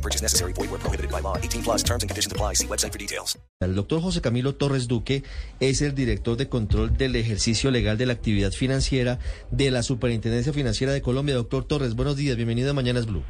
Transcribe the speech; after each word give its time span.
No 0.00 0.02
purchase 0.02 0.22
necessary. 0.22 0.54
Void 0.54 0.70
where 0.70 0.78
prohibited 0.80 1.10
by 1.10 1.20
law. 1.20 1.36
18 1.36 1.62
plus 1.62 1.82
terms 1.84 2.02
and 2.02 2.08
conditions 2.10 2.32
apply. 2.32 2.54
See 2.54 2.66
website 2.66 2.90
for 2.92 2.98
details. 2.98 3.38
El 3.60 3.74
doctor 3.74 4.00
José 4.00 4.22
Camilo 4.22 4.54
Torres 4.54 4.88
Duque 4.88 5.22
es 5.60 5.82
el 5.82 5.94
director 5.94 6.38
de 6.38 6.48
control 6.48 6.96
del 6.96 7.16
ejercicio 7.16 7.70
legal 7.70 7.98
de 7.98 8.06
la 8.06 8.14
actividad 8.14 8.52
financiera 8.52 9.18
de 9.50 9.70
la 9.70 9.82
Superintendencia 9.82 10.54
Financiera 10.54 10.94
de 10.94 11.02
Colombia. 11.02 11.34
Doctor 11.34 11.64
Torres, 11.64 11.94
buenos 11.94 12.16
días. 12.16 12.36
Bienvenido 12.36 12.70
a 12.70 12.72
Mañanas 12.72 13.04
Blue. 13.04 13.22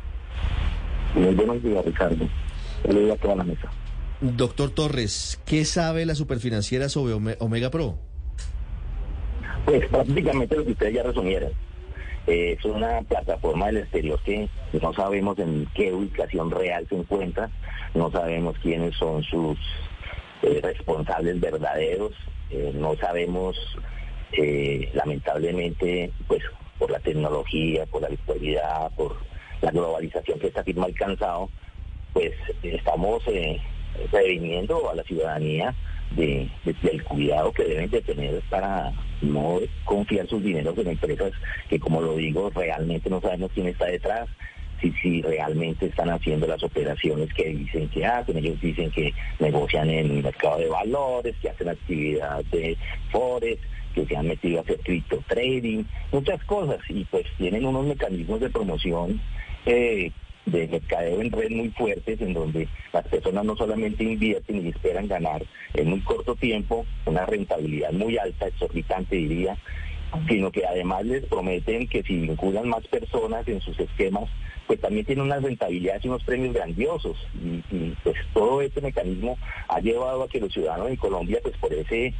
Muy 1.16 1.34
buenos 1.34 1.60
días, 1.60 1.84
Ricardo. 1.84 2.28
Saludos 2.86 3.18
a 3.18 3.20
toda 3.20 3.34
la 3.36 3.44
mesa. 3.44 3.68
Doctor 4.20 4.70
Torres, 4.70 5.40
¿qué 5.46 5.64
sabe 5.64 6.06
la 6.06 6.14
Superfinanciera 6.14 6.88
sobre 6.88 7.14
Ome- 7.14 7.36
Omega 7.40 7.70
Pro? 7.72 7.98
Pues 9.64 9.88
prácticamente 9.88 10.54
lo 10.56 10.64
que 10.64 10.70
ustedes 10.72 10.94
ya 10.94 11.02
resumieron. 11.02 11.50
Eh, 12.30 12.56
es 12.56 12.64
una 12.64 13.02
plataforma 13.02 13.66
del 13.66 13.78
exterior 13.78 14.22
que 14.22 14.48
no 14.80 14.92
sabemos 14.94 15.36
en 15.40 15.66
qué 15.74 15.92
ubicación 15.92 16.48
real 16.48 16.86
se 16.88 16.94
encuentra, 16.94 17.50
no 17.94 18.08
sabemos 18.12 18.56
quiénes 18.62 18.94
son 18.96 19.24
sus 19.24 19.58
eh, 20.42 20.60
responsables 20.62 21.40
verdaderos, 21.40 22.12
eh, 22.50 22.70
no 22.72 22.94
sabemos, 22.96 23.56
lamentablemente, 24.94 26.12
pues 26.28 26.40
por 26.78 26.92
la 26.92 27.00
tecnología, 27.00 27.84
por 27.86 28.02
la 28.02 28.08
virtualidad, 28.08 28.92
por 28.92 29.16
la 29.60 29.72
globalización 29.72 30.38
que 30.38 30.46
esta 30.46 30.62
firma 30.62 30.84
ha 30.84 30.86
alcanzado, 30.86 31.50
pues 32.12 32.32
estamos 32.62 33.24
previniendo 34.12 34.88
a 34.88 34.94
la 34.94 35.02
ciudadanía 35.02 35.74
de- 36.12 36.48
del 36.82 37.02
cuidado 37.02 37.52
que 37.52 37.64
deben 37.64 37.90
de 37.90 38.02
tener 38.02 38.40
para 38.48 38.92
no 39.22 39.60
confiar 39.84 40.26
sus 40.26 40.42
dineros 40.42 40.76
en 40.78 40.88
empresas 40.88 41.32
que, 41.68 41.78
como 41.78 42.00
lo 42.00 42.16
digo, 42.16 42.50
realmente 42.50 43.10
no 43.10 43.20
sabemos 43.20 43.50
quién 43.54 43.68
está 43.68 43.86
detrás, 43.86 44.28
si, 44.80 44.92
si 45.02 45.22
realmente 45.22 45.86
están 45.86 46.10
haciendo 46.10 46.46
las 46.46 46.62
operaciones 46.62 47.32
que 47.34 47.48
dicen 47.50 47.88
que 47.88 48.04
hacen. 48.04 48.38
Ellos 48.38 48.60
dicen 48.60 48.90
que 48.90 49.12
negocian 49.38 49.90
en 49.90 50.10
el 50.10 50.22
mercado 50.22 50.58
de 50.58 50.68
valores, 50.68 51.36
que 51.40 51.50
hacen 51.50 51.68
actividad 51.68 52.44
de 52.46 52.76
forex, 53.10 53.60
que 53.94 54.06
se 54.06 54.16
han 54.16 54.28
metido 54.28 54.58
a 54.58 54.62
hacer 54.62 54.78
cripto 54.80 55.22
trading, 55.26 55.84
muchas 56.12 56.42
cosas, 56.44 56.78
y 56.88 57.04
pues 57.04 57.26
tienen 57.36 57.66
unos 57.66 57.86
mecanismos 57.86 58.40
de 58.40 58.50
promoción 58.50 59.20
eh, 59.66 60.12
de 60.50 60.68
mercadeo 60.68 61.20
en 61.20 61.32
red 61.32 61.50
muy 61.50 61.70
fuertes 61.70 62.20
en 62.20 62.34
donde 62.34 62.68
las 62.92 63.06
personas 63.08 63.44
no 63.44 63.56
solamente 63.56 64.04
invierten 64.04 64.64
y 64.64 64.68
esperan 64.68 65.08
ganar 65.08 65.42
en 65.74 65.90
muy 65.90 66.00
corto 66.00 66.36
tiempo 66.36 66.84
una 67.06 67.26
rentabilidad 67.26 67.92
muy 67.92 68.18
alta, 68.18 68.46
exorbitante 68.46 69.16
diría, 69.16 69.56
sino 70.28 70.50
que 70.50 70.66
además 70.66 71.04
les 71.04 71.24
prometen 71.26 71.88
que 71.88 72.02
si 72.02 72.18
vinculan 72.20 72.68
más 72.68 72.86
personas 72.88 73.46
en 73.46 73.60
sus 73.60 73.78
esquemas, 73.78 74.28
pues 74.66 74.80
también 74.80 75.06
tienen 75.06 75.24
unas 75.24 75.42
rentabilidades 75.42 76.04
y 76.04 76.08
unos 76.08 76.24
premios 76.24 76.54
grandiosos. 76.54 77.16
Y, 77.34 77.62
y, 77.74 77.96
pues 78.02 78.16
todo 78.34 78.60
este 78.62 78.80
mecanismo 78.80 79.36
ha 79.68 79.80
llevado 79.80 80.22
a 80.22 80.28
que 80.28 80.40
los 80.40 80.52
ciudadanos 80.52 80.90
en 80.90 80.96
Colombia, 80.96 81.38
pues 81.42 81.56
por 81.58 81.72
ese 81.72 82.14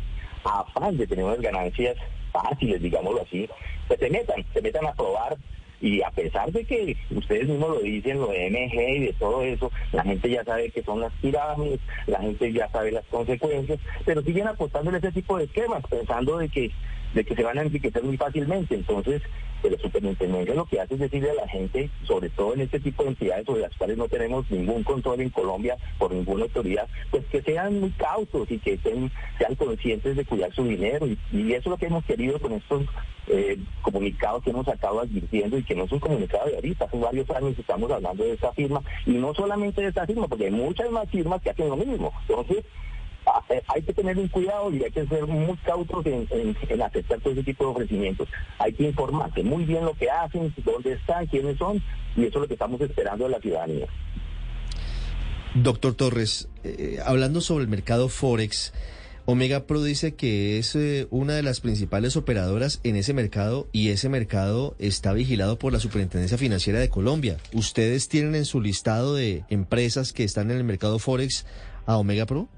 afán 0.44 0.96
de 0.96 1.06
tener 1.06 1.24
unas 1.24 1.40
ganancias 1.40 1.96
fáciles, 2.32 2.80
digámoslo 2.80 3.22
así, 3.22 3.48
pues 3.88 4.00
se 4.00 4.10
metan, 4.10 4.44
se 4.52 4.62
metan 4.62 4.86
a 4.86 4.94
probar 4.94 5.36
y 5.80 6.02
a 6.02 6.10
pesar 6.10 6.50
de 6.52 6.64
que 6.64 6.96
ustedes 7.10 7.48
mismos 7.48 7.70
lo 7.70 7.80
dicen, 7.80 8.18
lo 8.18 8.28
de 8.28 8.50
MG 8.50 8.96
y 8.96 9.06
de 9.06 9.12
todo 9.14 9.42
eso, 9.42 9.72
la 9.92 10.02
gente 10.02 10.30
ya 10.30 10.44
sabe 10.44 10.70
que 10.70 10.82
son 10.82 11.00
las 11.00 11.12
pirámides, 11.14 11.80
la 12.06 12.20
gente 12.20 12.52
ya 12.52 12.68
sabe 12.68 12.92
las 12.92 13.04
consecuencias, 13.06 13.80
pero 14.04 14.22
siguen 14.22 14.48
apostando 14.48 14.90
en 14.90 14.96
ese 14.96 15.12
tipo 15.12 15.38
de 15.38 15.44
esquemas, 15.44 15.82
pensando 15.88 16.38
de 16.38 16.48
que 16.48 16.70
de 17.14 17.24
que 17.24 17.34
se 17.34 17.42
van 17.42 17.58
a 17.58 17.62
enriquecer 17.62 18.02
muy 18.02 18.16
fácilmente. 18.16 18.74
Entonces, 18.74 19.22
la 19.68 19.78
superintendencia 19.78 20.54
lo 20.54 20.64
que 20.64 20.80
hace 20.80 20.94
es 20.94 21.00
decirle 21.00 21.30
a 21.30 21.34
la 21.34 21.48
gente, 21.48 21.90
sobre 22.04 22.30
todo 22.30 22.54
en 22.54 22.62
este 22.62 22.80
tipo 22.80 23.02
de 23.02 23.10
entidades 23.10 23.44
sobre 23.44 23.60
las 23.60 23.76
cuales 23.76 23.98
no 23.98 24.08
tenemos 24.08 24.50
ningún 24.50 24.82
control 24.84 25.20
en 25.20 25.30
Colombia 25.30 25.76
por 25.98 26.12
ninguna 26.12 26.44
autoridad, 26.44 26.88
pues 27.10 27.24
que 27.26 27.42
sean 27.42 27.80
muy 27.80 27.90
cautos 27.90 28.50
y 28.50 28.58
que 28.58 28.74
estén, 28.74 29.10
sean 29.38 29.54
conscientes 29.56 30.16
de 30.16 30.24
cuidar 30.24 30.54
su 30.54 30.64
dinero. 30.64 31.06
Y, 31.06 31.50
eso 31.50 31.58
es 31.58 31.66
lo 31.66 31.76
que 31.76 31.86
hemos 31.86 32.04
querido 32.04 32.38
con 32.38 32.52
estos 32.52 32.84
eh, 33.26 33.58
comunicados 33.82 34.42
que 34.42 34.50
hemos 34.50 34.66
acabado 34.68 35.00
advirtiendo 35.00 35.58
y 35.58 35.64
que 35.64 35.74
no 35.74 35.84
es 35.84 35.92
un 35.92 35.98
comunicado 35.98 36.46
de 36.46 36.54
ahorita, 36.54 36.84
hace 36.84 36.98
varios 36.98 37.28
años 37.30 37.58
estamos 37.58 37.90
hablando 37.90 38.24
de 38.24 38.32
esta 38.32 38.52
firma 38.52 38.82
y 39.04 39.12
no 39.12 39.34
solamente 39.34 39.82
de 39.82 39.88
esta 39.88 40.06
firma, 40.06 40.28
porque 40.28 40.46
hay 40.46 40.52
muchas 40.52 40.90
más 40.90 41.10
firmas 41.10 41.42
que 41.42 41.50
hacen 41.50 41.68
lo 41.68 41.76
mismo. 41.76 42.12
Entonces, 42.28 42.64
eh, 43.50 43.62
hay 43.66 43.82
que 43.82 43.92
tener 43.92 44.16
un 44.16 44.28
cuidado 44.28 44.72
y 44.72 44.84
hay 44.84 44.90
que 44.92 45.06
ser 45.06 45.26
muy 45.26 45.56
cautos 45.58 46.06
en, 46.06 46.56
aceptar 46.82 47.20
todo 47.20 47.32
ese 47.32 47.42
tipo 47.42 47.64
de 47.64 47.70
ofrecimientos. 47.70 48.28
Hay 48.58 48.72
que 48.72 48.84
informarse 48.84 49.42
muy 49.42 49.64
bien 49.64 49.84
lo 49.84 49.94
que 49.94 50.08
hacen, 50.08 50.54
dónde 50.64 50.92
están, 50.92 51.26
quiénes 51.26 51.58
son, 51.58 51.82
y 52.16 52.24
eso 52.24 52.38
es 52.38 52.42
lo 52.42 52.46
que 52.46 52.54
estamos 52.54 52.80
esperando 52.80 53.24
de 53.24 53.30
la 53.30 53.40
ciudadanía. 53.40 53.86
Doctor 55.54 55.94
Torres, 55.94 56.48
eh, 56.62 56.98
hablando 57.04 57.40
sobre 57.40 57.64
el 57.64 57.68
mercado 57.68 58.08
Forex, 58.08 58.72
Omega 59.26 59.66
Pro 59.66 59.82
dice 59.82 60.14
que 60.14 60.58
es 60.58 60.74
eh, 60.76 61.08
una 61.10 61.34
de 61.34 61.42
las 61.42 61.60
principales 61.60 62.16
operadoras 62.16 62.80
en 62.84 62.96
ese 62.96 63.14
mercado 63.14 63.68
y 63.72 63.88
ese 63.88 64.08
mercado 64.08 64.76
está 64.78 65.12
vigilado 65.12 65.58
por 65.58 65.72
la 65.72 65.80
Superintendencia 65.80 66.38
Financiera 66.38 66.78
de 66.78 66.88
Colombia. 66.88 67.36
¿Ustedes 67.52 68.08
tienen 68.08 68.36
en 68.36 68.44
su 68.44 68.60
listado 68.60 69.14
de 69.14 69.44
empresas 69.50 70.12
que 70.12 70.24
están 70.24 70.50
en 70.52 70.56
el 70.56 70.64
mercado 70.64 71.00
Forex 71.00 71.46
a 71.86 71.96
Omega 71.96 72.26
Pro? 72.26 72.48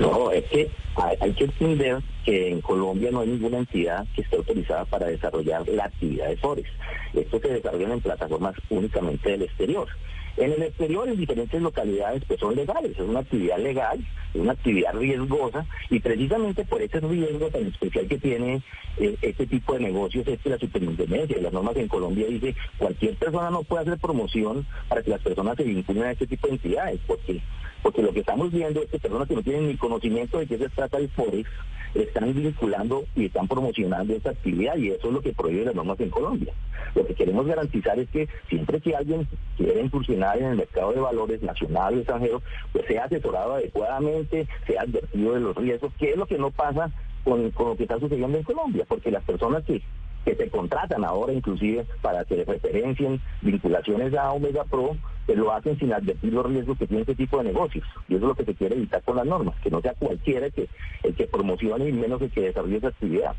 No, 0.00 0.30
es 0.30 0.44
que 0.44 0.70
hay, 0.96 1.32
que 1.32 1.44
entender 1.44 2.02
que 2.24 2.50
en 2.50 2.60
Colombia 2.60 3.10
no 3.10 3.20
hay 3.20 3.28
ninguna 3.28 3.58
entidad 3.58 4.06
que 4.14 4.22
esté 4.22 4.36
autorizada 4.36 4.84
para 4.84 5.06
desarrollar 5.06 5.66
la 5.68 5.84
actividad 5.84 6.28
de 6.28 6.36
Forex. 6.36 6.68
Esto 7.14 7.40
se 7.40 7.48
desarrolla 7.48 7.92
en 7.92 8.00
plataformas 8.00 8.54
únicamente 8.70 9.30
del 9.30 9.42
exterior. 9.42 9.88
En 10.36 10.52
el 10.52 10.62
exterior, 10.62 11.08
en 11.08 11.16
diferentes 11.16 11.60
localidades, 11.60 12.22
pues 12.26 12.38
son 12.38 12.54
legales, 12.54 12.92
es 12.92 13.00
una 13.00 13.20
actividad 13.20 13.58
legal, 13.58 13.98
es 14.32 14.40
una 14.40 14.52
actividad 14.52 14.94
riesgosa, 14.94 15.66
y 15.90 15.98
precisamente 15.98 16.64
por 16.64 16.80
ese 16.80 17.00
riesgo 17.00 17.48
tan 17.48 17.66
especial 17.66 18.06
que 18.06 18.18
tiene 18.18 18.62
eh, 18.98 19.16
este 19.20 19.46
tipo 19.46 19.74
de 19.74 19.80
negocios 19.80 20.28
es 20.28 20.38
que 20.40 20.50
la 20.50 20.58
superintendencia 20.58 21.38
y 21.38 21.40
las 21.40 21.52
normas 21.52 21.76
en 21.76 21.88
Colombia 21.88 22.26
dice 22.28 22.54
cualquier 22.78 23.16
persona 23.16 23.50
no 23.50 23.64
puede 23.64 23.82
hacer 23.82 23.98
promoción 23.98 24.64
para 24.88 25.02
que 25.02 25.10
las 25.10 25.22
personas 25.22 25.56
se 25.56 25.64
vinculen 25.64 26.04
a 26.04 26.12
este 26.12 26.28
tipo 26.28 26.46
de 26.46 26.52
entidades, 26.52 27.00
porque 27.06 27.40
porque 27.82 28.02
lo 28.02 28.12
que 28.12 28.20
estamos 28.20 28.50
viendo 28.52 28.82
es 28.82 28.90
que 28.90 28.98
personas 28.98 29.28
que 29.28 29.34
no 29.34 29.42
tienen 29.42 29.68
ni 29.68 29.76
conocimiento 29.76 30.38
de 30.38 30.46
qué 30.46 30.58
se 30.58 30.68
trata 30.68 30.98
el 30.98 31.08
Forex 31.10 31.48
están 31.94 32.34
vinculando 32.34 33.04
y 33.14 33.26
están 33.26 33.48
promocionando 33.48 34.14
esta 34.14 34.30
actividad 34.30 34.76
y 34.76 34.90
eso 34.90 35.08
es 35.08 35.12
lo 35.12 35.20
que 35.20 35.32
prohíbe 35.32 35.64
las 35.64 35.74
normas 35.74 35.98
en 36.00 36.10
Colombia. 36.10 36.52
Lo 36.94 37.06
que 37.06 37.14
queremos 37.14 37.46
garantizar 37.46 37.98
es 37.98 38.08
que 38.10 38.28
siempre 38.48 38.80
que 38.80 38.94
alguien 38.94 39.26
quiera 39.56 39.80
incursionar 39.80 40.38
en 40.38 40.46
el 40.46 40.56
mercado 40.56 40.92
de 40.92 41.00
valores 41.00 41.42
nacional 41.42 41.94
o 41.94 41.98
extranjero, 41.98 42.42
pues 42.72 42.86
sea 42.86 43.04
asesorado 43.04 43.54
adecuadamente, 43.54 44.46
sea 44.66 44.82
advertido 44.82 45.34
de 45.34 45.40
los 45.40 45.56
riesgos, 45.56 45.92
que 45.98 46.10
es 46.10 46.16
lo 46.16 46.26
que 46.26 46.38
no 46.38 46.50
pasa 46.50 46.90
con, 47.24 47.50
con 47.50 47.68
lo 47.70 47.76
que 47.76 47.84
está 47.84 47.98
sucediendo 47.98 48.38
en 48.38 48.44
Colombia, 48.44 48.84
porque 48.88 49.10
las 49.10 49.24
personas 49.24 49.64
que 49.64 49.82
que 50.28 50.36
se 50.36 50.50
contratan 50.50 51.04
ahora 51.04 51.32
inclusive 51.32 51.86
para 52.02 52.22
que 52.26 52.44
referencien 52.44 53.18
vinculaciones 53.40 54.12
a 54.14 54.30
Omega 54.32 54.64
Pro, 54.64 54.94
que 55.26 55.34
lo 55.34 55.50
hacen 55.52 55.78
sin 55.78 55.90
advertir 55.90 56.34
los 56.34 56.44
riesgos 56.44 56.76
que 56.76 56.86
tiene 56.86 57.00
este 57.00 57.14
tipo 57.14 57.38
de 57.38 57.44
negocios. 57.44 57.86
Y 58.08 58.16
eso 58.16 58.24
es 58.24 58.28
lo 58.28 58.34
que 58.34 58.44
se 58.44 58.54
quiere 58.54 58.76
evitar 58.76 59.02
con 59.02 59.16
las 59.16 59.24
normas, 59.24 59.54
que 59.62 59.70
no 59.70 59.80
sea 59.80 59.94
cualquiera 59.94 60.46
el 60.46 60.52
que, 60.52 60.68
el 61.02 61.14
que 61.14 61.26
promocione 61.26 61.88
y 61.88 61.92
menos 61.92 62.20
el 62.20 62.30
que 62.30 62.42
desarrolle 62.42 62.76
esa 62.76 62.88
actividad. 62.88 63.34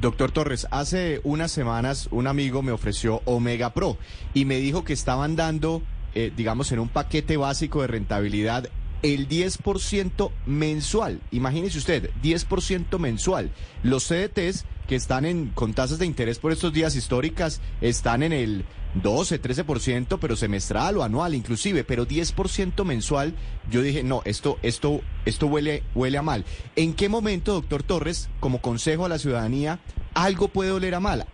Doctor 0.00 0.30
Torres, 0.30 0.66
hace 0.70 1.20
unas 1.24 1.50
semanas 1.50 2.08
un 2.10 2.26
amigo 2.26 2.62
me 2.62 2.72
ofreció 2.72 3.20
Omega 3.26 3.74
Pro 3.74 3.98
y 4.32 4.46
me 4.46 4.56
dijo 4.56 4.82
que 4.82 4.94
estaban 4.94 5.36
dando, 5.36 5.82
eh, 6.14 6.32
digamos, 6.34 6.72
en 6.72 6.78
un 6.78 6.88
paquete 6.88 7.36
básico 7.36 7.82
de 7.82 7.88
rentabilidad 7.88 8.70
el 9.02 9.28
10% 9.28 10.30
mensual. 10.46 11.20
Imagínese 11.30 11.78
usted, 11.78 12.10
10% 12.22 12.98
mensual. 12.98 13.50
Los 13.82 14.08
CDTs 14.08 14.64
que 14.86 14.94
están 14.96 15.24
en, 15.24 15.48
con 15.48 15.74
tasas 15.74 15.98
de 15.98 16.06
interés 16.06 16.38
por 16.38 16.52
estos 16.52 16.72
días 16.72 16.96
históricas 16.96 17.60
están 17.80 18.22
en 18.22 18.32
el 18.32 18.64
12, 19.02 19.42
13%, 19.42 20.18
pero 20.20 20.36
semestral 20.36 20.96
o 20.96 21.02
anual 21.02 21.34
inclusive, 21.34 21.84
pero 21.84 22.06
10% 22.06 22.84
mensual. 22.84 23.34
Yo 23.70 23.82
dije, 23.82 24.02
no, 24.02 24.22
esto, 24.24 24.58
esto, 24.62 25.00
esto 25.24 25.46
huele, 25.46 25.82
huele 25.94 26.18
a 26.18 26.22
mal. 26.22 26.44
¿En 26.76 26.94
qué 26.94 27.08
momento, 27.08 27.52
doctor 27.52 27.82
Torres, 27.82 28.30
como 28.40 28.60
consejo 28.60 29.04
a 29.04 29.08
la 29.08 29.18
ciudadanía, 29.18 29.80
algo 30.14 30.48
puede 30.48 30.70
oler 30.70 30.94
a 30.94 31.00
mal? 31.00 31.26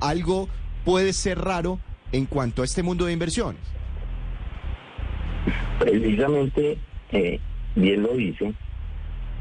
Algo 0.00 0.48
puede 0.84 1.12
ser 1.12 1.38
raro 1.38 1.78
en 2.12 2.26
cuanto 2.26 2.62
a 2.62 2.64
este 2.64 2.82
mundo 2.82 3.06
de 3.06 3.12
inversiones. 3.12 3.60
Precisamente, 5.78 6.78
eh, 7.12 7.40
bien 7.74 8.02
lo 8.02 8.14
dice, 8.14 8.54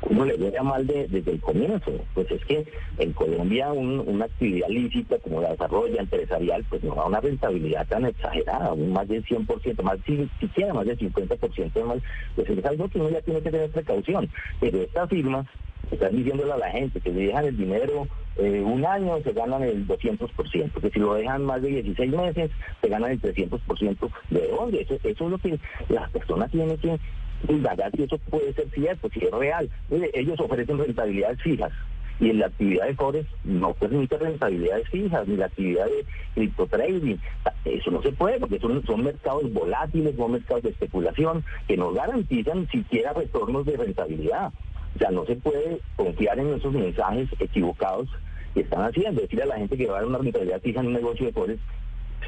uno 0.10 0.26
le 0.26 0.38
veía 0.38 0.64
mal 0.64 0.86
de- 0.86 1.08
desde 1.08 1.32
el 1.32 1.40
comienzo. 1.42 1.92
Pues 2.14 2.30
es 2.32 2.44
que 2.46 2.66
en 2.98 3.14
Colombia 3.14 3.72
un- 3.72 4.00
una 4.08 4.26
actividad 4.26 4.68
lícita 4.70 5.18
como 5.20 5.42
la 5.42 5.52
desarrolla 5.52 6.02
empresarial, 6.02 6.66
pues 6.70 6.84
no 6.84 6.96
da 6.96 7.06
una 7.06 7.20
rentabilidad 7.22 7.88
tan 7.88 8.06
exagerada, 8.06 8.74
un 8.74 8.92
más 8.94 9.08
del 9.08 9.24
100%, 9.26 9.84
más 9.84 9.98
si, 10.06 10.30
siquiera 10.40 10.74
más 10.74 10.86
del 10.86 10.98
50% 10.98 11.86
más, 11.86 12.00
pues 12.36 12.50
es 12.50 12.66
algo 12.66 12.90
que 12.90 13.00
uno 13.00 13.10
ya 13.10 13.22
tiene 13.22 13.42
que 13.42 13.52
tener 13.52 13.72
precaución. 13.72 14.30
Pero 14.60 14.82
estas 14.82 15.10
firmas 15.10 15.46
están 15.92 16.16
diciéndole 16.16 16.52
a 16.54 16.58
la 16.58 16.72
gente 16.72 17.00
que 17.02 17.12
si 17.12 17.26
dejan 17.26 17.46
el 17.46 17.58
dinero 17.58 18.08
eh, 18.36 18.62
un 18.66 18.84
año 18.84 19.22
se 19.22 19.32
ganan 19.32 19.62
el 19.62 19.86
200%, 19.86 20.82
que 20.82 20.90
si 20.90 21.00
lo 21.00 21.14
dejan 21.14 21.44
más 21.46 21.62
de 21.62 21.68
16 21.70 22.12
meses 22.12 22.50
se 22.82 22.90
ganan 22.90 23.12
el 23.12 23.22
300%. 23.22 24.10
¿De 24.32 24.48
dónde? 24.48 24.82
Eso, 24.82 24.96
eso 24.96 25.26
es 25.26 25.30
lo 25.30 25.38
que 25.38 25.60
las 25.90 26.10
personas 26.10 26.50
tienen 26.50 26.76
que 26.80 27.00
indagar 27.50 27.92
si 27.96 28.04
eso 28.04 28.18
puede 28.18 28.54
ser 28.54 28.70
cierto, 28.72 29.10
si 29.10 29.26
es 29.26 29.32
real. 29.32 29.70
Ellos 30.14 30.40
ofrecen 30.40 30.78
rentabilidades 30.78 31.42
fijas 31.42 31.72
y 32.20 32.30
en 32.30 32.40
la 32.40 32.48
actividad 32.48 32.86
de 32.86 32.96
Forex 32.96 33.28
no 33.44 33.74
permite 33.74 34.18
rentabilidades 34.18 34.88
fijas, 34.90 35.28
ni 35.28 35.36
la 35.36 35.48
actividad 35.48 35.86
de 35.86 36.06
cripto 36.36 36.68
trading. 36.68 37.18
Eso 37.66 37.92
no 37.92 38.02
se 38.02 38.12
puede 38.12 38.40
porque 38.40 38.60
son, 38.60 38.86
son 38.86 39.04
mercados 39.04 39.52
volátiles, 39.52 40.16
son 40.16 40.34
mercados 40.34 40.64
de 40.64 40.70
especulación 40.70 41.44
que 41.68 41.78
no 41.78 41.92
garantizan 41.92 42.68
siquiera 42.70 43.14
retornos 43.14 43.66
de 43.66 43.78
rentabilidad. 43.78 44.54
O 44.96 45.00
sea, 45.00 45.10
no 45.10 45.26
se 45.26 45.36
puede 45.36 45.80
confiar 45.96 46.38
en 46.40 46.54
esos 46.54 46.72
mensajes 46.72 47.28
equivocados 47.40 48.08
que 48.54 48.62
están 48.62 48.84
haciendo. 48.84 49.22
Decirle 49.22 49.44
a 49.44 49.48
la 49.48 49.58
gente 49.58 49.76
que 49.76 49.88
va 49.88 49.98
a 49.98 50.02
dar 50.02 50.08
una 50.08 50.20
rentabilidad 50.20 50.62
fija 50.62 50.82
en 50.82 50.88
un 50.88 50.94
negocio 50.94 51.26
de 51.26 51.34
Forex 51.34 51.60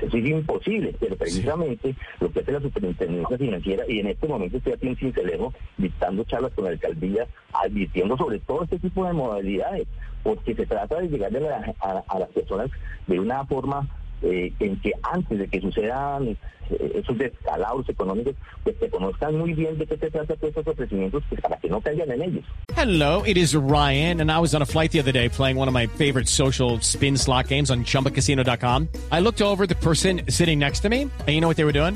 eso 0.01 0.17
es 0.17 0.25
imposible, 0.25 0.95
pero 0.99 1.15
precisamente 1.15 1.95
lo 2.19 2.31
que 2.31 2.39
hace 2.39 2.51
la 2.51 2.61
superintendencia 2.61 3.37
financiera, 3.37 3.83
y 3.87 3.99
en 3.99 4.07
este 4.07 4.27
momento 4.27 4.57
estoy 4.57 4.73
aquí 4.73 4.87
en 4.87 4.95
Cincelejo 4.97 5.53
dictando 5.77 6.23
charlas 6.25 6.51
con 6.53 6.65
la 6.65 6.71
alcaldía, 6.71 7.27
advirtiendo 7.53 8.17
sobre 8.17 8.39
todo 8.39 8.63
este 8.63 8.79
tipo 8.79 9.05
de 9.05 9.13
modalidades, 9.13 9.87
porque 10.23 10.55
se 10.55 10.65
trata 10.65 10.99
de 11.01 11.07
llegarle 11.09 11.39
a, 11.47 11.59
la- 11.59 11.75
a- 11.81 12.03
a 12.07 12.19
las 12.19 12.29
personas 12.29 12.69
de 13.07 13.19
una 13.19 13.45
forma 13.45 13.87
eh, 14.21 14.53
en 14.59 14.79
que 14.81 14.91
antes 15.03 15.39
de 15.39 15.47
que 15.47 15.61
sucedan 15.61 16.27
eh, 16.69 16.91
esos 16.95 17.17
descalabros 17.17 17.87
económicos, 17.89 18.35
pues 18.63 18.75
que 18.77 18.89
conozcan 18.89 19.37
muy 19.37 19.53
bien 19.53 19.77
de 19.77 19.85
qué 19.85 19.97
se 19.97 20.09
trata 20.09 20.35
todos 20.35 20.49
estos 20.49 20.67
ofrecimientos, 20.67 21.23
pues 21.29 21.41
para 21.41 21.57
que 21.57 21.69
no 21.69 21.81
caigan 21.81 22.11
en 22.11 22.21
ellos. 22.21 22.45
Hello, 22.75 23.23
it 23.23 23.37
is 23.37 23.55
Ryan, 23.55 24.21
and 24.21 24.31
I 24.31 24.39
was 24.39 24.53
on 24.55 24.61
a 24.61 24.65
flight 24.65 24.91
the 24.91 24.99
other 24.99 25.11
day 25.11 25.29
playing 25.29 25.57
one 25.57 25.67
of 25.67 25.73
my 25.73 25.87
favorite 25.87 26.27
social 26.27 26.79
spin 26.81 27.17
slot 27.17 27.47
games 27.47 27.69
on 27.69 27.83
chumbacasino.com. 27.83 28.89
I 29.11 29.19
looked 29.19 29.41
over 29.41 29.65
the 29.65 29.75
person 29.75 30.21
sitting 30.29 30.59
next 30.59 30.81
to 30.81 30.89
me, 30.89 31.03
and 31.03 31.29
you 31.29 31.41
know 31.41 31.47
what 31.47 31.57
they 31.57 31.65
were 31.65 31.71
doing? 31.71 31.95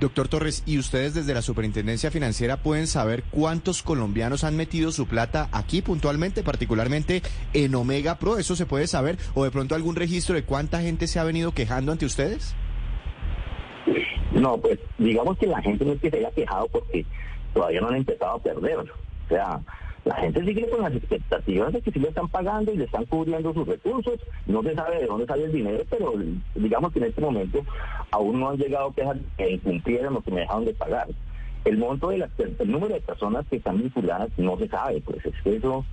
Doctor 0.00 0.28
Torres, 0.28 0.62
¿y 0.66 0.78
ustedes 0.78 1.14
desde 1.14 1.34
la 1.34 1.42
Superintendencia 1.42 2.10
Financiera 2.10 2.56
pueden 2.56 2.86
saber 2.86 3.22
cuántos 3.30 3.82
colombianos 3.82 4.44
han 4.44 4.56
metido 4.56 4.92
su 4.92 5.06
plata 5.06 5.48
aquí 5.52 5.82
puntualmente, 5.82 6.42
particularmente 6.42 7.22
en 7.52 7.74
Omega 7.74 8.18
Pro? 8.18 8.38
¿Eso 8.38 8.56
se 8.56 8.66
puede 8.66 8.86
saber? 8.86 9.18
¿O 9.34 9.44
de 9.44 9.50
pronto 9.50 9.74
algún 9.74 9.96
registro 9.96 10.34
de 10.34 10.44
cuánta 10.44 10.80
gente 10.80 11.06
se 11.06 11.18
ha 11.18 11.24
venido 11.24 11.52
quejando 11.52 11.92
ante 11.92 12.06
ustedes? 12.06 12.54
No, 14.32 14.56
pues 14.58 14.78
digamos 14.98 15.38
que 15.38 15.46
la 15.46 15.60
gente 15.60 15.84
no 15.84 15.92
es 15.92 16.00
que 16.00 16.10
se 16.10 16.18
haya 16.18 16.30
quejado 16.30 16.68
porque 16.68 17.04
todavía 17.52 17.80
no 17.80 17.88
han 17.88 17.96
empezado 17.96 18.36
a 18.36 18.42
perder. 18.42 18.78
O 18.78 19.28
sea, 19.28 19.60
la 20.04 20.16
gente 20.16 20.44
sigue 20.44 20.68
con 20.68 20.82
las 20.82 20.94
expectativas 20.94 21.72
de 21.72 21.80
que 21.80 21.92
sí 21.92 22.00
le 22.00 22.08
están 22.08 22.28
pagando 22.28 22.72
y 22.72 22.76
le 22.76 22.84
están 22.84 23.04
cubriendo 23.06 23.52
sus 23.54 23.66
recursos. 23.66 24.18
No 24.46 24.62
se 24.62 24.74
sabe 24.74 24.98
de 25.00 25.06
dónde 25.06 25.26
sale 25.26 25.44
el 25.44 25.52
dinero, 25.52 25.84
pero 25.88 26.14
digamos 26.56 26.92
que 26.92 26.98
en 26.98 27.04
este 27.06 27.20
momento 27.20 27.60
aún 28.10 28.40
no 28.40 28.50
han 28.50 28.56
llegado 28.58 28.92
que 28.92 29.50
incumplieron 29.50 30.16
o 30.16 30.22
que 30.22 30.30
me 30.32 30.40
dejaron 30.40 30.64
de 30.64 30.74
pagar. 30.74 31.06
El 31.64 31.78
monto 31.78 32.08
de 32.08 32.18
las, 32.18 32.30
el 32.40 32.70
número 32.70 32.94
de 32.94 33.00
personas 33.00 33.46
que 33.48 33.56
están 33.56 33.78
vinculadas 33.78 34.30
no 34.36 34.58
se 34.58 34.66
sabe, 34.68 35.00
pues 35.02 35.24
es 35.24 35.34
que 35.44 35.56
eso, 35.56 35.84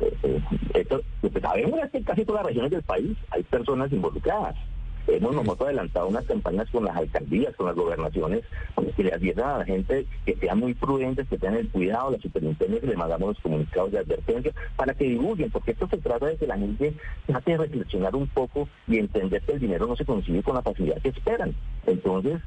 eh, 0.00 0.12
eh, 0.22 0.40
esto- 0.74 1.02
lo 1.22 1.30
que 1.30 1.40
sabemos 1.40 1.80
es 1.82 1.90
que 1.90 1.98
en 1.98 2.04
casi 2.04 2.24
todas 2.24 2.42
las 2.42 2.46
regiones 2.50 2.70
del 2.70 2.82
país 2.84 3.16
hay 3.30 3.42
personas 3.42 3.90
involucradas. 3.92 4.54
Hemos 5.08 5.34
nosotros 5.34 5.68
adelantado 5.68 6.08
unas 6.08 6.24
campañas 6.24 6.68
con 6.70 6.84
las 6.84 6.96
alcaldías, 6.96 7.54
con 7.56 7.66
las 7.66 7.76
gobernaciones, 7.76 8.42
que 8.96 9.04
le 9.04 9.12
adviertan 9.12 9.50
a 9.50 9.58
la 9.58 9.64
gente 9.64 10.06
que 10.24 10.36
sean 10.36 10.58
muy 10.58 10.74
prudentes, 10.74 11.28
que 11.28 11.38
tengan 11.38 11.58
el 11.58 11.68
cuidado, 11.68 12.10
la 12.10 12.18
superintendencia, 12.18 12.88
le 12.88 12.96
mandamos 12.96 13.28
los 13.28 13.40
comunicados 13.40 13.92
de 13.92 13.98
advertencia 13.98 14.52
para 14.74 14.94
que 14.94 15.04
divulguen, 15.04 15.50
porque 15.50 15.72
esto 15.72 15.86
se 15.88 15.98
trata 15.98 16.26
de 16.26 16.36
que 16.36 16.46
la 16.46 16.58
gente 16.58 16.94
trate 17.26 17.52
de 17.52 17.58
reflexionar 17.58 18.16
un 18.16 18.26
poco 18.28 18.68
y 18.88 18.98
entender 18.98 19.42
que 19.42 19.52
el 19.52 19.60
dinero 19.60 19.86
no 19.86 19.96
se 19.96 20.04
consigue 20.04 20.42
con 20.42 20.54
la 20.54 20.62
facilidad 20.62 21.00
que 21.02 21.10
esperan. 21.10 21.54
Entonces, 21.86 22.40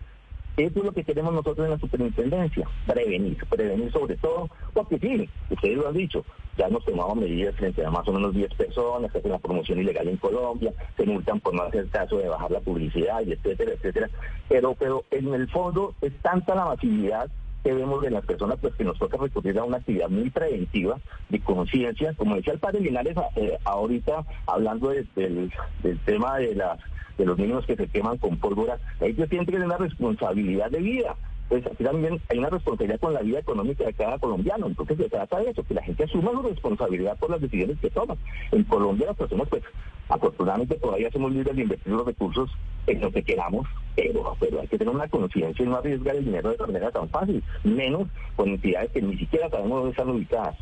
eso 0.57 0.80
es 0.80 0.86
lo 0.86 0.92
que 0.92 1.04
queremos 1.04 1.34
nosotros 1.34 1.66
en 1.66 1.72
la 1.72 1.80
superintendencia, 1.80 2.68
prevenir, 2.86 3.38
prevenir 3.50 3.92
sobre 3.92 4.18
todo, 4.18 4.50
porque 4.74 5.00
sí, 5.00 5.30
ustedes 5.50 5.78
lo 5.78 5.88
han 5.88 5.94
dicho, 5.96 6.25
ya 6.57 6.68
hemos 6.68 6.84
tomado 6.84 7.16
medidas 7.16 7.56
frente 7.56 7.86
a 7.86 7.90
más 7.90 8.06
o 8.07 8.12
menos 8.12 8.34
10 8.34 8.54
personas 8.56 9.10
que 9.12 9.19
hacen 9.19 9.31
la 9.31 9.40
promoción 9.40 9.80
ilegal 9.80 10.07
en 10.10 10.18
Colombia, 10.18 10.74
se 10.98 11.06
multan 11.06 11.40
por 11.40 11.54
no 11.54 11.63
hacer 11.63 11.88
caso 11.90 12.18
de 12.18 12.28
bajar 12.28 12.51
la 12.51 12.60
publicidad, 12.60 13.22
y 13.25 13.31
etcétera, 13.31 13.72
etcétera. 13.74 14.10
Pero, 14.50 14.75
pero 14.75 15.04
en 15.12 15.34
el 15.34 15.50
fondo 15.50 15.96
es 16.01 16.12
tanta 16.22 16.56
la 16.56 16.66
masividad 16.66 17.30
que 17.63 17.74
vemos 17.74 18.01
de 18.01 18.10
las 18.12 18.25
personas 18.25 18.57
pues 18.62 18.74
que 18.75 18.84
nos 18.86 18.98
toca 18.98 19.18
recurrir 19.18 19.57
a 19.60 19.63
una 19.66 19.78
actividad 19.78 20.10
muy 20.10 20.30
preventiva 20.30 20.98
de 21.30 21.40
conciencia, 21.42 22.13
como 22.16 22.36
decía 22.36 22.54
el 22.54 22.60
padre 22.60 22.80
Linares 22.81 23.16
eh, 23.36 23.57
ahorita 23.66 24.25
hablando 24.46 24.90
de- 24.90 25.06
del, 25.16 25.51
del 25.84 26.00
tema 26.06 26.38
de 26.38 26.56
las 26.56 26.80
de 27.19 27.25
los 27.25 27.38
niños 27.38 27.66
que 27.66 27.75
se 27.75 27.88
queman 27.88 28.18
con 28.18 28.38
pólvora, 28.38 28.80
ellos 29.01 29.30
tienen 29.30 29.45
que 29.45 29.51
tener 29.51 29.68
una 29.68 29.77
responsabilidad 29.77 30.71
de 30.71 30.80
vida. 30.80 31.16
Pues 31.50 31.66
aquí 31.66 31.83
también 31.83 32.21
hay 32.30 32.38
una 32.38 32.50
responsabilidad 32.50 33.00
con 33.00 33.13
la 33.13 33.21
vida 33.21 33.39
económica 33.39 33.83
de 33.83 33.94
cada 33.94 34.18
colombiano. 34.19 34.68
Entonces 34.68 34.98
se 34.98 35.10
trata 35.10 35.39
de 35.39 35.50
eso, 35.50 35.63
que 35.63 35.74
la 35.74 35.83
gente 35.83 36.06
asuma 36.06 36.31
su 36.31 36.44
responsabilidad 36.44 37.18
por 37.18 37.31
las 37.31 37.42
decisiones 37.42 37.77
que 37.80 37.89
toman. 37.89 38.18
En 38.51 38.63
Colombia 38.63 39.07
las 39.07 39.18
personas, 39.18 39.50
pues, 39.50 39.63
afortunadamente 40.07 40.75
todavía 40.75 41.12
somos 41.12 41.31
libres 41.33 41.56
de 41.56 41.63
invertir 41.63 41.94
los 41.94 42.06
recursos 42.06 42.50
en 42.88 43.01
lo 43.01 43.12
que 43.12 43.24
queramos, 43.24 43.68
pero, 43.96 44.36
pero 44.39 44.62
hay 44.62 44.67
que 44.67 44.77
tener 44.77 44.93
una 44.93 45.08
conciencia 45.08 45.65
y 45.65 45.67
no 45.67 45.75
arriesgar 45.75 46.15
el 46.15 46.25
dinero 46.25 46.51
de 46.51 46.58
manera 46.58 46.91
tan 46.91 47.10
fácil, 47.10 47.43
menos 47.63 48.08
con 48.36 48.50
entidades 48.50 48.91
que 48.91 49.01
ni 49.01 49.17
siquiera 49.17 49.50
sabemos 49.50 49.79
dónde 49.79 49.91
están 49.91 50.10
ubicadas. 50.10 50.55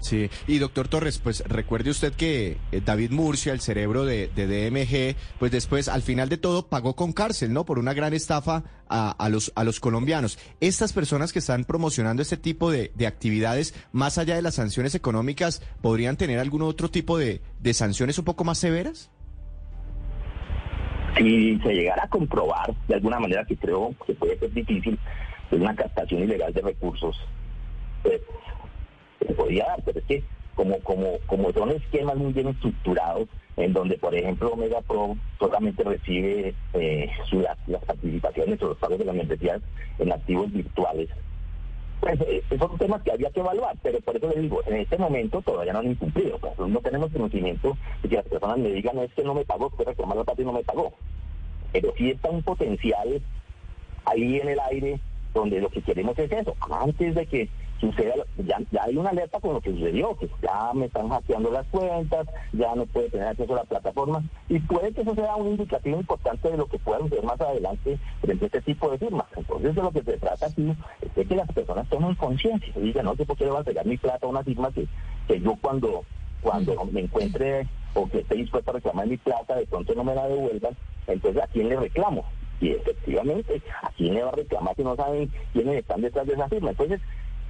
Sí, 0.00 0.30
y 0.46 0.58
doctor 0.58 0.88
Torres, 0.88 1.18
pues 1.18 1.44
recuerde 1.46 1.90
usted 1.90 2.14
que 2.14 2.56
eh, 2.72 2.80
David 2.84 3.10
Murcia, 3.10 3.52
el 3.52 3.60
cerebro 3.60 4.04
de, 4.04 4.28
de 4.34 4.46
DMG, 4.46 5.16
pues 5.38 5.52
después, 5.52 5.88
al 5.88 6.02
final 6.02 6.28
de 6.28 6.38
todo, 6.38 6.68
pagó 6.68 6.96
con 6.96 7.12
cárcel, 7.12 7.52
¿no? 7.52 7.64
Por 7.64 7.78
una 7.78 7.92
gran 7.92 8.14
estafa 8.14 8.64
a, 8.88 9.28
los, 9.28 9.52
a 9.54 9.62
los 9.62 9.78
colombianos. 9.78 10.38
Estas 10.60 10.92
personas 10.92 11.32
que 11.32 11.38
están 11.38 11.64
promocionando 11.64 12.22
este 12.22 12.36
tipo 12.36 12.70
de, 12.70 12.90
de 12.94 13.06
actividades, 13.06 13.74
más 13.92 14.18
allá 14.18 14.34
de 14.34 14.42
las 14.42 14.56
sanciones 14.56 14.94
económicas, 14.94 15.62
¿podrían 15.80 16.16
tener 16.16 16.38
algún 16.38 16.62
otro 16.62 16.90
tipo 16.90 17.18
de, 17.18 17.40
de 17.60 17.74
sanciones 17.74 18.18
un 18.18 18.24
poco 18.24 18.42
más 18.44 18.58
severas? 18.58 19.10
Si 21.16 21.58
se 21.58 21.74
llegara 21.74 22.04
a 22.04 22.08
comprobar 22.08 22.74
de 22.88 22.94
alguna 22.94 23.20
manera, 23.20 23.44
que 23.44 23.56
creo 23.56 23.94
que 24.06 24.14
puede 24.14 24.38
ser 24.38 24.52
difícil, 24.52 24.98
una 25.50 25.74
captación 25.74 26.22
ilegal 26.22 26.52
de 26.52 26.62
recursos, 26.62 27.16
pues 28.02 28.20
se 29.30 29.36
podría 29.36 29.66
dar, 29.66 29.82
pero 29.84 29.98
es 30.00 30.04
que 30.06 30.24
como, 30.54 30.78
como, 30.80 31.18
como 31.26 31.52
son 31.52 31.70
esquemas 31.70 32.16
muy 32.16 32.32
bien 32.32 32.48
estructurados, 32.48 33.28
en 33.56 33.72
donde, 33.72 33.96
por 33.98 34.14
ejemplo, 34.14 34.52
Omega 34.52 34.80
Pro 34.82 35.16
solamente 35.38 35.84
recibe 35.84 36.54
eh, 36.74 37.10
las, 37.66 37.84
participaciones 37.84 38.62
o 38.62 38.68
los 38.68 38.78
pagos 38.78 38.98
de 38.98 39.04
las 39.04 39.14
membresías 39.14 39.60
en 39.98 40.12
activos 40.12 40.52
virtuales, 40.52 41.08
pues 42.00 42.18
eh, 42.22 42.42
son 42.58 42.78
temas 42.78 43.02
que 43.02 43.12
había 43.12 43.30
que 43.30 43.40
evaluar, 43.40 43.76
pero 43.82 44.00
por 44.00 44.16
eso 44.16 44.28
le 44.28 44.40
digo, 44.40 44.62
en 44.66 44.76
este 44.76 44.96
momento 44.96 45.42
todavía 45.42 45.72
no 45.72 45.80
han 45.80 45.90
incumplido, 45.90 46.38
pues, 46.38 46.58
no 46.58 46.80
tenemos 46.80 47.12
conocimiento 47.12 47.76
de 48.02 48.08
que 48.08 48.16
las 48.16 48.26
personas 48.26 48.58
me 48.58 48.70
digan, 48.70 48.98
es 48.98 49.12
que 49.12 49.22
no 49.22 49.34
me 49.34 49.44
pagó, 49.44 49.70
que 49.70 49.84
reclamar 49.84 50.16
la 50.16 50.24
plata 50.24 50.42
y 50.42 50.44
no 50.44 50.52
me 50.52 50.64
pagó. 50.64 50.92
Pero 51.72 51.92
sí 51.96 52.10
está 52.10 52.30
un 52.30 52.42
potencial 52.42 53.20
ahí 54.06 54.40
en 54.40 54.48
el 54.48 54.60
aire 54.60 55.00
donde 55.34 55.60
lo 55.60 55.68
que 55.68 55.82
queremos 55.82 56.18
es 56.18 56.32
eso, 56.32 56.56
antes 56.70 57.14
de 57.14 57.26
que 57.26 57.48
suceda, 57.80 58.14
ya, 58.38 58.58
ya 58.70 58.82
hay 58.84 58.96
una 58.96 59.10
alerta 59.10 59.40
con 59.40 59.54
lo 59.54 59.60
que 59.60 59.72
sucedió, 59.72 60.16
que 60.16 60.28
ya 60.42 60.72
me 60.74 60.86
están 60.86 61.08
hackeando 61.08 61.50
las 61.50 61.66
cuentas, 61.68 62.28
ya 62.52 62.74
no 62.74 62.86
puede 62.86 63.10
tener 63.10 63.28
acceso 63.28 63.54
a 63.54 63.58
la 63.58 63.64
plataforma, 63.64 64.22
y 64.48 64.58
puede 64.60 64.92
que 64.92 65.00
eso 65.00 65.14
sea 65.14 65.36
un 65.36 65.48
indicativo 65.48 65.96
importante 65.98 66.50
de 66.50 66.56
lo 66.56 66.66
que 66.66 66.78
pueda 66.78 67.00
suceder 67.00 67.24
más 67.24 67.40
adelante 67.40 67.98
frente 68.20 68.44
a 68.44 68.46
este 68.46 68.62
tipo 68.62 68.90
de 68.90 68.98
firmas. 68.98 69.26
Entonces 69.34 69.74
de 69.74 69.82
lo 69.82 69.90
que 69.90 70.02
se 70.02 70.18
trata 70.18 70.46
aquí 70.46 70.74
es 71.00 71.14
de 71.14 71.24
que 71.24 71.36
las 71.36 71.50
personas 71.52 71.88
tomen 71.88 72.14
conciencia 72.14 72.72
y 72.76 72.80
digan, 72.80 73.06
no 73.06 73.16
sé 73.16 73.24
por 73.24 73.36
qué 73.36 73.44
le 73.44 73.50
voy 73.50 73.58
a 73.58 73.60
entregar 73.60 73.86
mi 73.86 73.96
plata 73.96 74.26
a 74.26 74.30
una 74.30 74.44
firma 74.44 74.70
que, 74.72 74.86
que 75.26 75.40
yo 75.40 75.56
cuando, 75.60 76.04
cuando 76.42 76.84
me 76.86 77.00
encuentre 77.00 77.66
o 77.94 78.08
que 78.08 78.18
esté 78.18 78.36
dispuesto 78.36 78.70
a 78.70 78.74
reclamar 78.74 79.06
mi 79.06 79.16
plata, 79.16 79.56
de 79.56 79.66
pronto 79.66 79.94
no 79.94 80.04
me 80.04 80.14
la 80.14 80.28
devuelvan, 80.28 80.76
entonces 81.06 81.42
¿a 81.42 81.46
quién 81.46 81.68
le 81.68 81.76
reclamo? 81.76 82.24
Y 82.60 82.72
efectivamente, 82.72 83.62
¿a 83.82 83.90
quién 83.96 84.14
le 84.14 84.22
va 84.22 84.28
a 84.28 84.36
reclamar 84.36 84.76
si 84.76 84.84
no 84.84 84.94
saben 84.94 85.32
quiénes 85.52 85.78
están 85.78 86.02
detrás 86.02 86.26
de 86.26 86.34
esa 86.34 86.48
firma? 86.48 86.70
Entonces, 86.70 87.00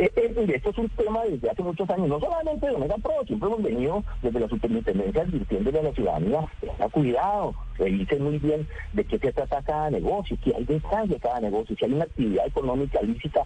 eh, 0.05 0.13
eh, 0.17 0.53
esto 0.55 0.71
es 0.71 0.79
un 0.79 0.89
tema 0.91 1.25
desde 1.25 1.51
hace 1.51 1.63
muchos 1.63 1.89
años, 1.91 2.09
no 2.09 2.21
solamente 2.21 2.67
de 2.67 2.75
Omega 2.75 2.97
Pro, 3.03 3.13
siempre 3.27 3.49
hemos 3.49 3.63
venido 3.63 4.05
desde 4.23 4.41
la 4.41 4.49
superintendencia 4.49 5.23
advirtiéndole 5.23 5.79
a 5.79 5.83
la 5.83 5.93
ciudadanía, 5.93 6.49
tenga 6.61 6.89
cuidado, 6.89 7.55
revisen 7.79 8.23
muy 8.25 8.39
bien 8.39 8.67
de 8.93 9.05
qué 9.05 9.19
se 9.19 9.33
trata 9.33 9.63
cada 9.63 9.91
negocio, 9.91 10.37
qué 10.43 10.55
hay 10.57 10.65
detrás 10.65 11.09
de 11.09 11.19
cada 11.21 11.41
negocio, 11.41 11.77
si 11.77 11.85
hay 11.85 11.93
una 11.93 12.05
actividad 12.05 12.47
económica 12.47 13.01
lícita 13.03 13.43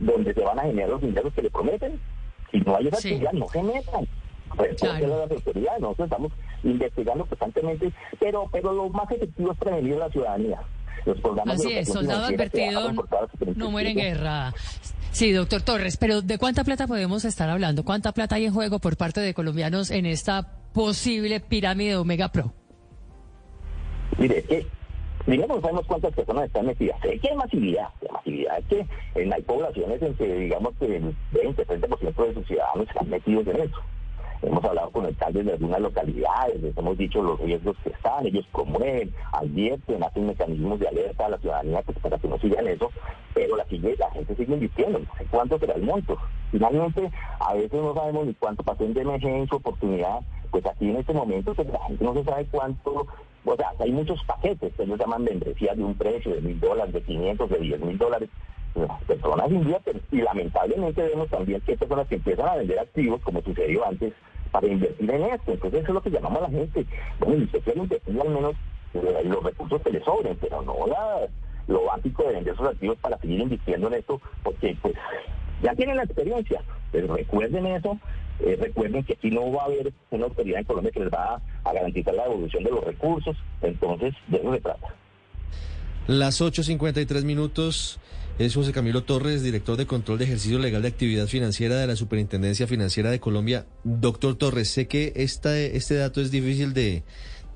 donde 0.00 0.32
se 0.34 0.40
van 0.40 0.58
a 0.58 0.62
generar 0.62 0.90
los 0.90 1.00
dineros 1.00 1.32
que 1.34 1.42
le 1.42 1.50
prometen, 1.50 2.00
si 2.50 2.60
no 2.60 2.76
hay 2.76 2.88
esa 2.88 2.96
Sí. 2.98 3.08
actividad, 3.08 3.32
no 3.32 3.48
se 3.48 3.62
metan. 3.62 4.06
Pues, 4.56 4.76
Claro. 4.76 4.94
porque 4.94 5.06
las 5.08 5.30
autoridades, 5.30 5.80
nosotros 5.80 6.06
estamos 6.06 6.32
investigando 6.62 7.26
constantemente, 7.26 7.92
pero 8.20 8.48
pero 8.52 8.72
lo 8.72 8.88
más 8.90 9.10
efectivo 9.10 9.52
es 9.52 9.58
prevenir 9.58 9.94
a 9.94 9.98
la 9.98 10.10
ciudadanía. 10.10 10.60
Los 11.04 11.20
programas 11.20 11.60
Así 11.60 11.72
es, 11.72 11.88
soldado 11.88 12.24
advertido 12.24 12.92
no 13.54 13.70
muere 13.70 13.90
en 13.90 13.96
guerra. 13.96 14.54
Sí, 15.12 15.32
doctor 15.32 15.62
Torres, 15.62 15.96
pero 15.96 16.20
¿de 16.20 16.36
cuánta 16.36 16.62
plata 16.62 16.86
podemos 16.86 17.24
estar 17.24 17.48
hablando? 17.48 17.84
¿Cuánta 17.84 18.12
plata 18.12 18.34
hay 18.34 18.46
en 18.46 18.52
juego 18.52 18.80
por 18.80 18.96
parte 18.96 19.20
de 19.20 19.32
colombianos 19.32 19.90
en 19.90 20.04
esta 20.04 20.58
posible 20.74 21.40
pirámide 21.40 21.90
de 21.90 21.96
Omega 21.96 22.28
Pro? 22.30 22.52
Mire, 24.18 24.42
que 24.42 24.66
primero 25.24 25.54
no 25.54 25.60
sabemos 25.60 25.86
cuántas 25.86 26.14
personas 26.14 26.44
están 26.44 26.66
metidas. 26.66 27.00
Sé 27.00 27.18
que 27.18 27.30
hay 27.30 27.36
masividad, 27.36 27.88
la 28.02 28.12
masividad 28.12 28.58
es 28.58 28.64
que 28.66 28.86
en, 29.22 29.32
hay 29.32 29.42
poblaciones 29.42 30.02
en 30.02 30.14
que 30.14 30.34
digamos 30.34 30.74
que 30.78 30.96
el 30.96 31.16
20, 31.32 31.66
30% 31.66 32.26
de 32.26 32.34
sus 32.34 32.46
ciudadanos 32.46 32.88
están 32.88 33.08
metidos 33.08 33.46
en 33.46 33.60
eso. 33.62 33.76
Hemos 34.42 34.64
hablado 34.64 34.90
con 34.90 35.06
alcaldes 35.06 35.46
de 35.46 35.52
algunas 35.52 35.80
localidades, 35.80 36.62
les 36.62 36.76
hemos 36.76 36.96
dicho 36.98 37.22
los 37.22 37.40
riesgos 37.40 37.76
que 37.82 37.90
están, 37.90 38.26
ellos 38.26 38.46
promueven, 38.52 39.12
advierten, 39.32 40.02
hacen 40.02 40.26
mecanismos 40.26 40.78
de 40.80 40.88
alerta 40.88 41.26
a 41.26 41.30
la 41.30 41.38
ciudadanía 41.38 41.82
pues, 41.82 41.98
para 41.98 42.18
que 42.18 42.28
no 42.28 42.38
sigan 42.38 42.66
eso, 42.66 42.90
pero 43.34 43.56
la, 43.56 43.64
gente 43.66 44.36
sigue 44.36 44.54
invirtiendo, 44.54 44.98
no 44.98 45.06
sé 45.18 45.26
cuánto 45.30 45.58
será 45.58 45.74
el 45.74 45.82
monto. 45.82 46.16
Finalmente, 46.50 47.10
a 47.40 47.54
veces 47.54 47.82
no 47.82 47.94
sabemos 47.94 48.26
ni 48.26 48.34
cuánto 48.34 48.62
pasó 48.62 48.84
en 48.84 48.94
DMG 48.94 49.26
en 49.26 49.48
oportunidad, 49.50 50.20
pues 50.50 50.64
aquí 50.66 50.90
en 50.90 50.96
este 50.96 51.12
momento 51.12 51.54
pues, 51.54 51.68
la 51.68 51.80
gente 51.84 52.04
no 52.04 52.14
se 52.14 52.24
sabe 52.24 52.46
cuánto, 52.50 53.06
o 53.44 53.56
sea, 53.56 53.72
hay 53.78 53.92
muchos 53.92 54.22
paquetes 54.24 54.74
que 54.74 54.82
ellos 54.82 54.98
llaman 54.98 55.24
membresías 55.24 55.76
de 55.76 55.84
un 55.84 55.94
precio 55.94 56.34
de 56.34 56.40
mil 56.40 56.58
dólares, 56.60 56.92
de 56.92 57.02
500, 57.02 57.50
de 57.50 57.58
10 57.58 57.80
mil 57.80 57.98
dólares. 57.98 58.28
Las 58.76 59.02
personas 59.04 59.50
invierten 59.50 60.02
y 60.12 60.20
lamentablemente 60.20 61.02
vemos 61.02 61.28
también 61.30 61.60
que 61.62 61.72
hay 61.72 61.78
personas 61.78 62.06
que 62.08 62.16
empiezan 62.16 62.48
a 62.48 62.56
vender 62.56 62.78
activos, 62.78 63.22
como 63.22 63.40
sucedió 63.42 63.86
antes, 63.86 64.12
para 64.50 64.66
invertir 64.66 65.10
en 65.10 65.22
esto. 65.24 65.52
Entonces 65.52 65.80
eso 65.80 65.88
es 65.88 65.94
lo 65.94 66.02
que 66.02 66.10
llamamos 66.10 66.38
a 66.38 66.42
la 66.42 66.50
gente. 66.50 66.84
Bueno, 67.20 67.44
usted 67.44 67.62
quiere 67.62 67.80
invertir 67.80 68.20
al 68.20 68.28
menos 68.28 68.54
eh, 68.94 69.22
los 69.24 69.42
recursos 69.42 69.80
que 69.80 69.90
le 69.90 70.04
sobren, 70.04 70.36
pero 70.40 70.60
no 70.60 70.86
la, 70.86 71.26
lo 71.68 71.84
básico 71.84 72.24
de 72.24 72.34
vender 72.34 72.52
esos 72.52 72.68
activos 72.68 72.98
para 72.98 73.18
seguir 73.18 73.40
invirtiendo 73.40 73.88
en 73.88 73.94
esto, 73.94 74.20
porque 74.42 74.76
pues 74.82 74.94
ya 75.62 75.74
tienen 75.74 75.96
la 75.96 76.04
experiencia. 76.04 76.60
Pero 76.92 77.16
recuerden 77.16 77.66
eso, 77.66 77.98
eh, 78.40 78.58
recuerden 78.60 79.04
que 79.04 79.14
aquí 79.14 79.30
no 79.30 79.52
va 79.52 79.62
a 79.62 79.66
haber 79.66 79.90
una 80.10 80.26
autoridad 80.26 80.60
en 80.60 80.66
Colombia 80.66 80.92
que 80.92 81.00
les 81.00 81.12
va 81.12 81.36
a, 81.36 81.40
a 81.64 81.72
garantizar 81.72 82.14
la 82.14 82.24
devolución 82.24 82.62
de 82.62 82.70
los 82.70 82.84
recursos. 82.84 83.36
Entonces, 83.62 84.14
de 84.28 84.36
eso 84.36 84.52
se 84.52 84.60
trata. 84.60 84.94
Las 86.06 86.40
8.53 86.40 87.24
minutos 87.24 87.98
es 88.38 88.54
José 88.54 88.72
Camilo 88.72 89.02
Torres, 89.02 89.42
director 89.42 89.76
de 89.76 89.86
control 89.86 90.18
de 90.18 90.26
ejercicio 90.26 90.58
legal 90.58 90.82
de 90.82 90.88
actividad 90.88 91.26
financiera 91.26 91.76
de 91.76 91.86
la 91.86 91.96
Superintendencia 91.96 92.66
Financiera 92.66 93.10
de 93.10 93.18
Colombia. 93.18 93.66
Doctor 93.82 94.36
Torres, 94.36 94.68
sé 94.68 94.86
que 94.86 95.14
esta, 95.16 95.58
este 95.58 95.94
dato 95.94 96.20
es 96.20 96.30
difícil 96.30 96.74
de 96.74 97.02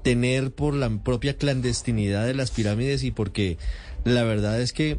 tener 0.02 0.52
por 0.52 0.74
la 0.74 0.88
propia 1.02 1.36
clandestinidad 1.36 2.26
de 2.26 2.34
las 2.34 2.50
pirámides 2.50 3.04
y 3.04 3.10
porque 3.10 3.58
la 4.04 4.24
verdad 4.24 4.60
es 4.60 4.72
que, 4.72 4.98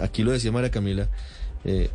aquí 0.00 0.22
lo 0.22 0.30
decía 0.30 0.52
María 0.52 0.70
Camila, 0.70 1.08
eh, 1.64 1.90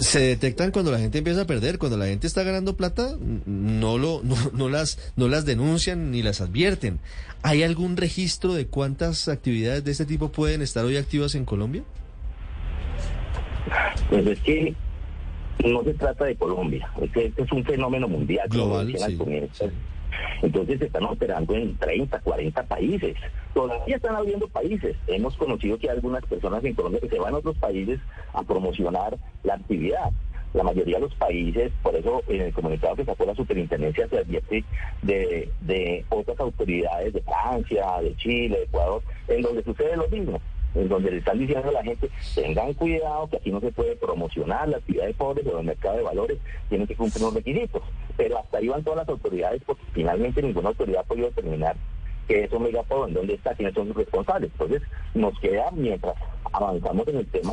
se 0.00 0.18
detectan 0.18 0.72
cuando 0.72 0.90
la 0.90 0.98
gente 0.98 1.18
empieza 1.18 1.42
a 1.42 1.46
perder, 1.46 1.78
cuando 1.78 1.96
la 1.96 2.06
gente 2.06 2.26
está 2.26 2.42
ganando 2.42 2.76
plata, 2.76 3.16
no 3.46 3.96
lo, 3.96 4.22
no, 4.24 4.36
no 4.52 4.68
las, 4.68 4.98
no 5.14 5.28
las 5.28 5.44
denuncian 5.44 6.10
ni 6.10 6.20
las 6.24 6.40
advierten. 6.40 6.98
¿Hay 7.42 7.62
algún 7.62 7.96
registro 7.96 8.54
de 8.54 8.66
cuántas 8.66 9.28
actividades 9.28 9.84
de 9.84 9.92
este 9.92 10.04
tipo 10.04 10.32
pueden 10.32 10.62
estar 10.62 10.84
hoy 10.84 10.96
activas 10.96 11.36
en 11.36 11.44
Colombia? 11.44 11.84
Pues 14.08 14.26
es 14.26 14.40
que 14.40 14.74
no 15.64 15.82
se 15.82 15.94
trata 15.94 16.24
de 16.24 16.36
Colombia, 16.36 16.88
es 17.00 17.10
que 17.10 17.26
este 17.26 17.42
es 17.42 17.52
un 17.52 17.64
fenómeno 17.64 18.08
mundial. 18.08 18.48
Global, 18.48 18.94
sí. 19.52 19.64
Entonces 20.42 20.78
se 20.78 20.86
están 20.86 21.04
operando 21.04 21.54
en 21.54 21.76
30, 21.76 22.20
40 22.20 22.62
países. 22.64 23.16
Todavía 23.54 23.96
están 23.96 24.16
abriendo 24.16 24.48
países. 24.48 24.96
Hemos 25.06 25.36
conocido 25.36 25.78
que 25.78 25.88
hay 25.90 25.96
algunas 25.96 26.24
personas 26.24 26.64
en 26.64 26.74
Colombia 26.74 27.00
que 27.00 27.08
se 27.08 27.18
van 27.18 27.34
a 27.34 27.38
otros 27.38 27.56
países 27.58 28.00
a 28.32 28.42
promocionar 28.42 29.16
la 29.44 29.54
actividad. 29.54 30.10
La 30.54 30.62
mayoría 30.62 30.96
de 30.96 31.02
los 31.02 31.14
países, 31.16 31.70
por 31.82 31.94
eso 31.94 32.22
en 32.28 32.40
el 32.40 32.52
comunicado 32.52 32.96
que 32.96 33.04
sacó 33.04 33.26
la 33.26 33.34
superintendencia 33.34 34.08
se 34.08 34.18
advierte 34.18 34.64
de, 35.02 35.50
de 35.60 36.04
otras 36.08 36.38
autoridades 36.40 37.12
de 37.12 37.22
Francia, 37.22 37.84
de 38.00 38.16
Chile, 38.16 38.58
de 38.58 38.64
Ecuador, 38.64 39.02
en 39.28 39.42
donde 39.42 39.64
sucede 39.64 39.96
lo 39.96 40.08
mismo 40.08 40.40
en 40.76 40.88
donde 40.88 41.10
le 41.10 41.18
están 41.18 41.38
diciendo 41.38 41.68
a 41.68 41.72
la 41.72 41.82
gente, 41.82 42.10
tengan 42.34 42.74
cuidado 42.74 43.28
que 43.28 43.36
aquí 43.36 43.50
no 43.50 43.60
se 43.60 43.72
puede 43.72 43.96
promocionar 43.96 44.68
la 44.68 44.76
actividad 44.76 45.06
de 45.06 45.14
pobres 45.14 45.46
o 45.46 45.58
el 45.58 45.66
mercado 45.66 45.96
de 45.96 46.02
valores, 46.02 46.38
tienen 46.68 46.86
que 46.86 46.94
cumplir 46.94 47.24
unos 47.24 47.34
requisitos. 47.34 47.82
Pero 48.16 48.38
hasta 48.38 48.58
ahí 48.58 48.68
van 48.68 48.84
todas 48.84 48.98
las 48.98 49.08
autoridades 49.08 49.62
porque 49.64 49.82
finalmente 49.92 50.42
ninguna 50.42 50.68
autoridad 50.68 51.00
ha 51.00 51.04
podido 51.04 51.28
determinar 51.28 51.76
que 52.26 52.44
es 52.44 52.52
Omega 52.52 52.84
en 53.06 53.14
dónde 53.14 53.34
está, 53.34 53.54
quiénes 53.54 53.74
son 53.74 53.86
sus 53.88 53.96
responsables. 53.96 54.50
Entonces, 54.52 54.82
nos 55.14 55.38
queda, 55.38 55.70
mientras 55.72 56.16
avanzamos 56.52 57.06
en 57.08 57.18
el 57.18 57.26
tema, 57.26 57.52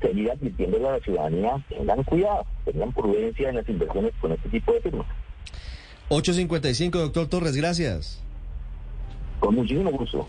seguir 0.00 0.30
advirtiéndole 0.30 0.88
a 0.88 0.92
la 0.92 1.00
ciudadanía, 1.00 1.64
tengan 1.68 2.02
cuidado, 2.04 2.44
tengan 2.64 2.92
prudencia 2.92 3.48
en 3.48 3.56
las 3.56 3.68
inversiones 3.68 4.12
con 4.20 4.32
este 4.32 4.48
tipo 4.48 4.72
de 4.72 4.80
firmas. 4.80 5.06
8.55, 6.10 6.90
doctor 6.90 7.28
Torres, 7.28 7.56
gracias. 7.56 8.22
Con 9.38 9.54
muchísimo 9.54 9.90
gusto. 9.90 10.28